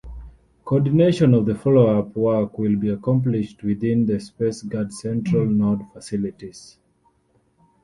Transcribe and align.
Coordination 0.65 1.35
of 1.35 1.45
the 1.45 1.53
follow-up 1.53 2.15
work 2.15 2.57
will 2.57 2.75
be 2.75 2.89
accomplished 2.89 3.61
within 3.61 4.07
the 4.07 4.13
Spaceguard 4.19 4.91
Central 4.91 5.45
Node 5.45 5.83
facilities. 5.93 6.79